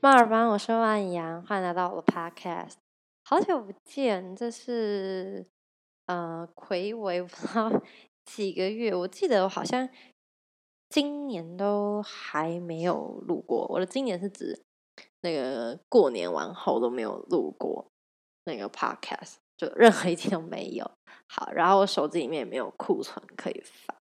[0.00, 2.74] 马尔班，我是万阳，欢迎来到我的 Podcast。
[3.24, 5.44] 好久不见，这是
[6.06, 7.82] 呃，魁违不知道
[8.24, 9.88] 几个月，我记得我好像
[10.88, 13.66] 今年都还没有录过。
[13.70, 14.62] 我的今年是指
[15.22, 17.88] 那个过年完后都没有录过
[18.44, 20.88] 那个 Podcast，就任何一天都没有。
[21.26, 23.96] 好，然后我手机里面也没有库存可以发。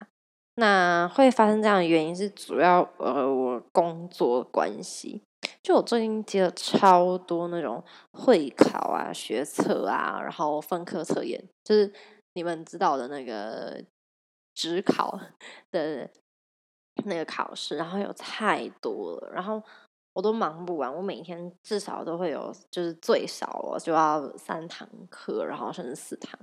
[0.56, 5.22] 那会发生这样的原因是主要呃，我工作关系。
[5.64, 7.82] 就我最近接了超多那种
[8.12, 11.90] 会考啊、学测啊，然后分科测验，就是
[12.34, 13.82] 你们知道的那个
[14.54, 15.18] 职考
[15.72, 16.10] 的
[17.06, 19.62] 那个考试，然后有太多了，然后
[20.12, 20.94] 我都忙不完。
[20.94, 26.38] 我每天至少都会有，就是最少我就要三堂课，然后甚至四堂，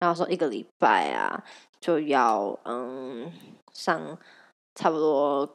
[0.00, 1.42] 然后说一个礼拜啊
[1.80, 3.32] 就要嗯
[3.72, 4.18] 上
[4.74, 5.50] 差不多。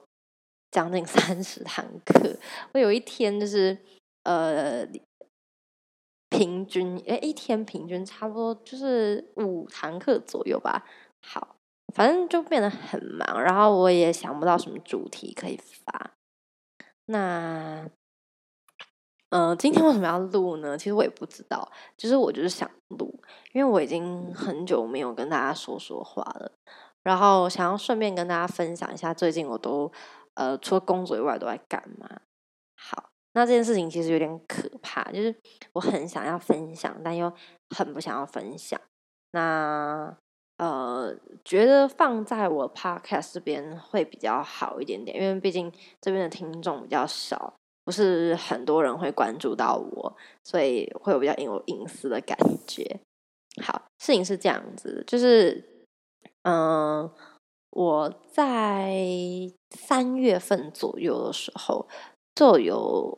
[0.71, 2.33] 将近三十堂课，
[2.73, 3.77] 我有一天就是
[4.23, 4.87] 呃，
[6.29, 10.85] 平均诶一天平均差不多就是五堂课左右吧。
[11.21, 11.57] 好，
[11.93, 16.11] 反正就变得很忙，然后我也想不到什么主题可以发。
[17.07, 17.89] 那，
[19.29, 20.77] 呃，今天为什么要录呢？
[20.77, 26.53] 其实我也不知道，就是我就是想录，因为我已经很久没有跟大家说说话了，
[27.03, 29.91] 然后想要顺便跟大家分享一下最近我都。
[30.35, 32.21] 呃，除了工作以外都在干嘛？
[32.75, 35.35] 好，那这件事情其实有点可怕，就是
[35.73, 37.31] 我很想要分享，但又
[37.75, 38.79] 很不想要分享。
[39.31, 40.15] 那
[40.57, 52.99] 呃，觉得放在我 podcast 这边会比较好一点点，因为毕竟这边的听众比较少，不是很多人会关注到我，所以会有比较有隐私的感觉。
[53.61, 55.85] 好，事情是这样子，就是
[56.43, 57.11] 嗯。
[57.71, 59.01] 我在
[59.71, 61.87] 三月份左右的时候，
[62.35, 63.17] 就有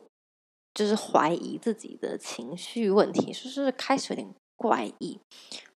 [0.72, 5.18] 就是怀疑自己的情绪问题，就是开始有点怪异。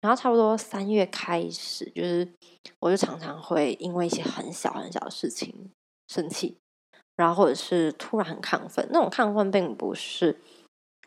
[0.02, 2.28] 然后差不多三月开始，就是
[2.80, 5.72] 我就常常会因为一些很小很小的事情
[6.10, 6.58] 生气，
[7.16, 8.86] 然后或者是突然很亢奋。
[8.92, 10.38] 那种亢奋并不是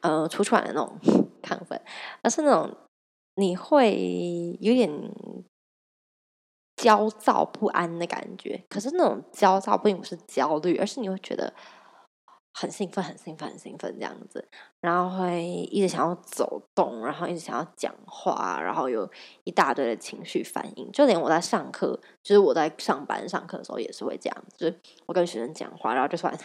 [0.01, 0.99] 呃出出来的那种
[1.43, 1.81] 亢奋，
[2.23, 2.75] 而是那种
[3.35, 4.91] 你会有点。
[6.79, 11.53] 焦躁不安的感觉，可是那种焦躁并不是焦虑，而是你会觉得
[12.55, 14.49] 很兴奋、很兴奋、很兴奋这样子，
[14.81, 19.11] 然后会一直想要走动，然后一直想要讲话，然后有
[19.43, 20.91] 一大堆的情绪反应。
[20.93, 26.39] 就连我在上课，就是我在上班上课的时候也是会这样，就是我跟学生讲话，然后就突然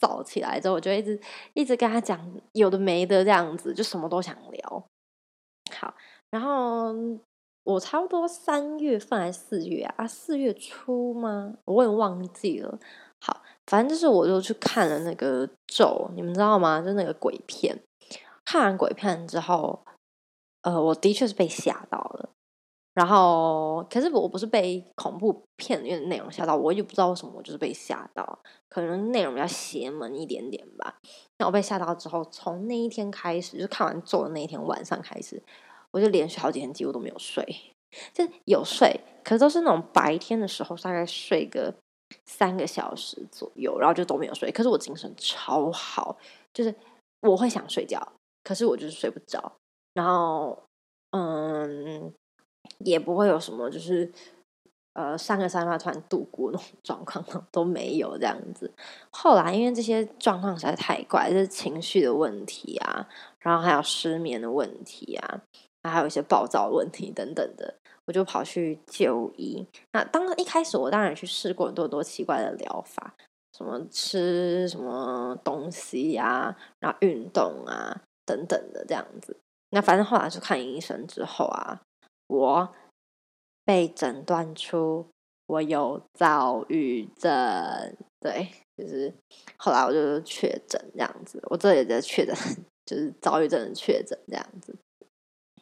[0.00, 1.20] 燥起来之后，我就一直
[1.52, 2.18] 一直跟他讲
[2.52, 4.84] 有的没的这样子，就什么都想聊。
[5.78, 5.94] 好，
[6.30, 6.94] 然后。
[7.64, 10.06] 我差不多三月份还是四月啊？
[10.06, 11.54] 四月初吗？
[11.64, 12.78] 我也忘记了。
[13.20, 16.80] 好，反正就是我就去看了那个咒，你们知道吗？
[16.82, 17.82] 就那个鬼片。
[18.44, 19.82] 看完鬼片之后，
[20.60, 22.28] 呃，我的确是被吓到了。
[22.92, 28.38] 然后，可是我不是被恐怖片里面的内容吓到，我也不知道为什么，我就是被吓到。
[28.68, 30.98] 可能内容比较邪门一点点吧。
[31.38, 35.42] 那我被吓到之后，从那一天开始，就看完咒的那一天晚上开始。
[35.94, 37.46] 我就连续好几天几乎都没有睡，
[38.12, 41.72] 就有睡，可是都是那种白天的时候，大概睡个
[42.26, 44.50] 三个小时左右，然后就都没有睡。
[44.50, 46.18] 可是我精神超好，
[46.52, 46.74] 就是
[47.20, 48.12] 我会想睡觉，
[48.42, 49.52] 可是我就是睡不着。
[49.92, 50.60] 然后，
[51.12, 52.12] 嗯，
[52.78, 54.10] 也不会有什么，就是
[54.94, 58.72] 呃，三个三发突然度过那种状况 都没有这样子。
[59.10, 65.42] 后来因为这些状况实在太怪，就是情绪的问题啊，然后还有失眠的问题啊。
[65.90, 67.74] 还有一些暴躁问题等等的，
[68.06, 69.66] 我就跑去就医。
[69.92, 73.14] 那当一开始，我当然去试过很多多奇怪的疗法，
[73.56, 79.36] 什么吃什么东西呀，然后运动啊等等的这样子。
[79.70, 81.80] 那反正后来去看医生之后啊，
[82.28, 82.72] 我
[83.64, 85.06] 被诊断出
[85.46, 87.30] 我有躁郁症。
[88.20, 88.48] 对，
[88.78, 89.12] 就是
[89.58, 91.42] 后来我就确诊这样子。
[91.50, 92.34] 我这里的确诊
[92.86, 94.74] 就是躁郁症的确诊这样子。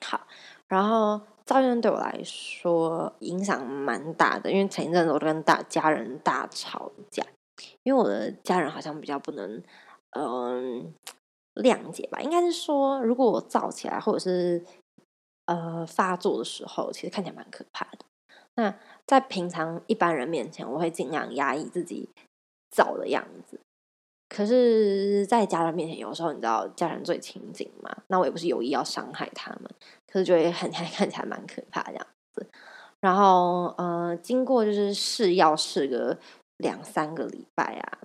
[0.02, 0.26] 好，
[0.68, 7.24] 然后躁郁症对我来说影响蛮大的，因为前一阵子我都跟大家人大吵架，
[7.84, 9.62] 因为我的家人好像比较不能
[10.10, 10.92] 嗯
[11.54, 14.64] 谅解吧，应该是说如果我躁起来或者是
[15.46, 17.98] 呃发作的时候，其实看起来蛮可怕的。
[18.54, 18.74] 那
[19.06, 22.10] 在平常一般人面前，我会尽量压抑自己
[22.70, 23.58] 躁的样子。
[24.34, 27.94] 可是，在家人面前，有时候你知道家人最亲近嘛？
[28.06, 29.70] 那我也不是有意要伤害他们，
[30.10, 32.46] 可是就会很 看起来蛮可怕这样子。
[33.00, 36.16] 然后，呃，经过就是试药试个
[36.56, 37.98] 两三个礼拜啊，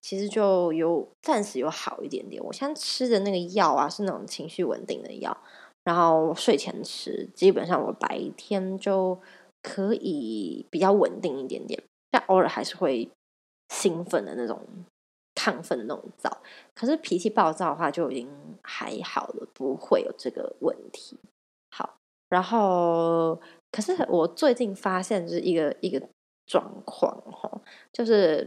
[0.00, 2.42] 其实就有暂时有好一点点。
[2.42, 5.36] 我现在吃的那个药啊，是那种情绪稳定的药，
[5.84, 9.16] 然后睡前吃，基本上我白天就
[9.62, 11.80] 可以比较稳定一点点，
[12.10, 13.08] 但偶尔还是会
[13.68, 14.66] 兴奋的那种。
[15.40, 16.30] 亢奋的那种躁，
[16.74, 18.28] 可是脾气暴躁的话就已经
[18.62, 21.18] 还好了，不会有这个问题。
[21.70, 21.96] 好，
[22.28, 23.40] 然后
[23.72, 26.06] 可是我最近发现就是一个一个
[26.46, 28.46] 状况哈，就是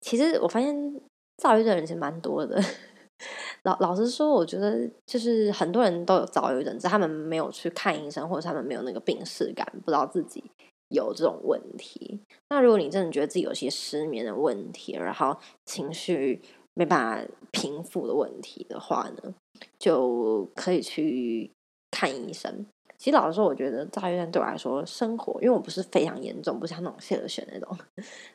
[0.00, 1.00] 其实我发现
[1.38, 2.62] 躁郁症人其实蛮多的。
[3.64, 10.44] 老老实说，我觉得就是很多人都有躁郁症，只是他们没有去看医生，或者他们没有那个病视感，不知道自己。
[10.88, 16.40] 有这种问题，那如果你真的觉得自己有些失眠的问题，然后情绪
[16.74, 19.34] 没办法平复的问题的话呢，
[19.78, 21.50] 就可以去
[21.90, 22.66] 看医生。
[22.98, 27.76] 其实老实说，我觉得躁郁症对我来说，生活因为我不是非常严重，不像那种谢尔选那种，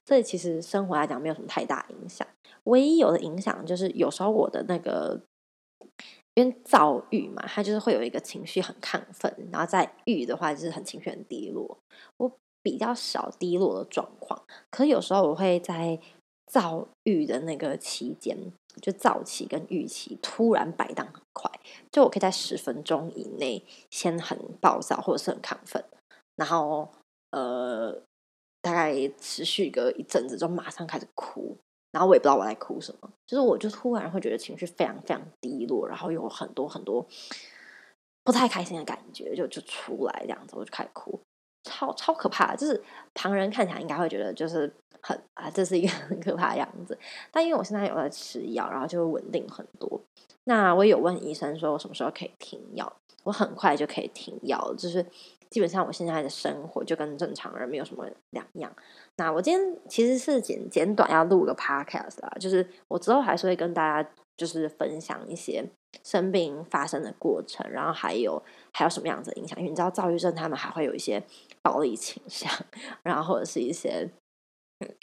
[0.05, 2.27] 所以其实生活来讲没有什么太大影响。
[2.65, 5.21] 唯一有的影响就是有时候我的那个。
[6.35, 11.77] 因为躁郁嘛，他就是会有一个情绪很亢奋，然后在郁的话就是很情绪很低落。
[12.17, 12.31] 我
[12.61, 15.99] 比较少低落的状况，可有时候我会在
[16.47, 18.37] 躁郁的那个期间，
[18.81, 21.49] 就躁期跟郁期突然摆荡很快，
[21.91, 25.83] 就我可以在十分钟以内先很暴躁或者是很亢奋，
[26.35, 26.89] 然后
[27.31, 28.01] 呃
[28.61, 31.57] 大概持续个一阵子，就马上开始哭。
[31.93, 37.05] 然后我也不知道我在哭什么，就是我就突然会觉得情绪非常非常低落，然后有很多很多
[38.23, 41.19] 不太开心的感觉，就就出来这样子，我就开始哭，
[41.63, 42.55] 超超可怕。
[42.55, 42.81] 就是
[43.13, 44.71] 旁人看起来应该会觉得就是
[45.01, 46.97] 很啊，这是一个 很可怕的样子。
[47.31, 50.01] 但因为我现在有在吃药，然后就会稳定很多。
[50.45, 52.91] 那我有问医生说我什么时候可以停药，
[53.23, 55.05] 我很快就可以停药，就是
[55.51, 58.71] 基本上我现在的生活就跟正常人没有什么两样。
[59.17, 65.63] 那我今天其实是简简短要录个 podcast 啦，就是我之后还是会跟大家就是分享一些
[66.03, 68.41] 生病发生的过程，然后还有
[68.73, 71.21] 还有什么样子的影响，因为你知道躁郁症他们还会有一些
[71.61, 72.51] 暴力倾向，
[73.03, 74.09] 然后或者是一些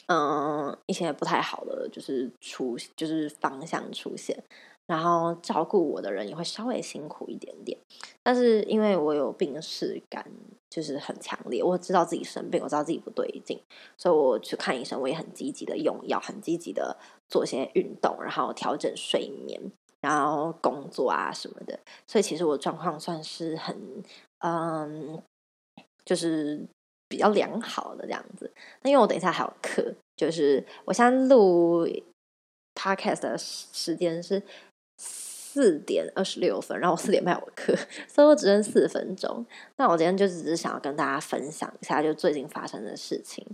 [0.07, 4.43] 嗯一些不太好的就是出就是方向出现。
[4.89, 7.79] 然后照顾我的人也会稍微辛苦一点点，
[8.23, 10.27] 但是因为我有病视感，
[10.71, 13.61] 就是很强烈，我知道自己生病，我知道自己不对劲，
[13.99, 16.97] 所以我去看医生，我也很积极的用药，很积极的
[17.29, 19.61] 做些运动，然后调整睡眠，
[20.01, 24.03] 然后工作啊什么的，所以其实我状况算是很
[24.39, 25.23] 嗯，
[26.09, 26.59] 就是
[27.09, 28.51] 比较良好的这样子。
[28.81, 31.87] 那因为我等一下还有课，就是我现在录
[32.75, 34.43] podcast 的时间是。
[35.51, 37.75] 四点二十六分，然后我四点半有课，
[38.07, 39.45] 所以我只剩四分钟。
[39.77, 43.45] 那我今天就只是想要跟大家分享一下，就最近发生的事情。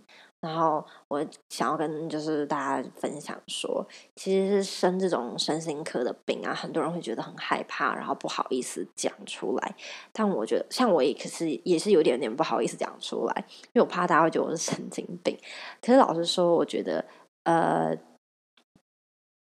[0.44, 9.74] 然后我想要跟就是大家分享说，其实是生这种身心科的病啊，很多人会觉得很害怕，然后不好意思讲出来。
[10.12, 15.36] 但我觉得，像我也可是也是有点点不好意思讲出来，因为我怕大家会觉得我是神经病。
[15.80, 17.04] 可是老实说，我觉得
[17.44, 17.96] 呃。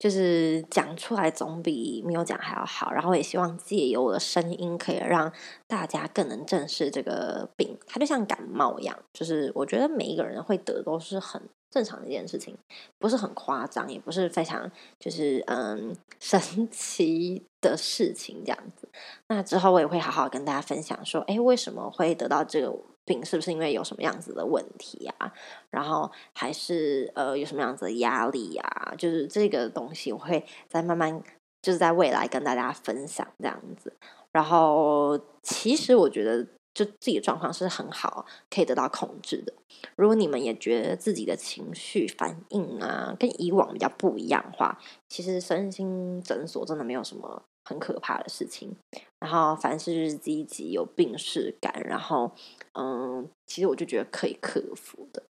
[0.00, 5.30] 就是讲出来总比没有讲还要好，然后也希望借由我的声音，可以让
[5.66, 7.78] 大家更能正视这个病。
[7.86, 12.56] 它就像感冒一样，就是我觉得每一个人会得都是很正常的一件事情，
[12.98, 16.40] 不是很夸张，也不是非常就是嗯神
[16.72, 18.88] 奇的事情这样子。
[19.28, 22.74] 那之后我也会好好跟大家分享说，哎，为什么会得到这个？
[23.04, 25.32] 病是不是因为有什么样子的问题啊？
[25.70, 28.94] 然后还是呃有什么样子的压力呀？
[28.96, 31.22] 就是这个东西我会再慢慢
[31.62, 33.92] 就是在未来跟大家分享这样子。
[34.32, 39.52] 然后其实我觉得就自己的状况是很好，可以得到控制的。
[39.96, 44.78] 如果你们也觉得自己的情绪反应啊跟以往比较不一样的话，
[45.08, 47.42] 其实身心诊所真的没有什么。
[47.70, 48.74] 很可怕的事情，
[49.20, 52.32] 然后凡事就是积极有病视感，然后
[52.74, 55.22] 嗯，其实我就觉得可以克服的。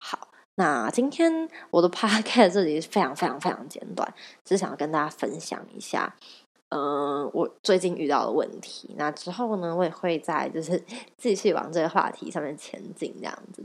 [0.00, 4.12] 好，那今天我的 podcast 这里非常非常非常简短，
[4.44, 6.16] 只是想要跟大家分享一下，
[6.70, 8.92] 嗯，我最近遇到的问题。
[8.98, 10.82] 那之后呢，我也会在就是
[11.16, 13.64] 继续往这个话题上面前进这样子。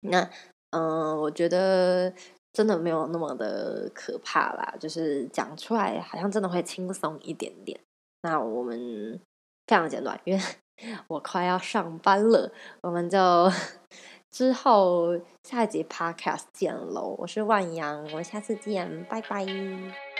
[0.00, 0.28] 那
[0.70, 2.12] 嗯，我觉得。
[2.52, 7.78] 真的没有那么的可怕啦，就是讲出来好像真的会轻松一点点。
[8.22, 9.18] 那我们
[9.66, 10.42] 非常简短，因为
[11.08, 13.50] 我快要上班了，我们就
[14.30, 17.16] 之后下一集 podcast 见喽。
[17.18, 20.11] 我是万阳，我们下次见，拜拜。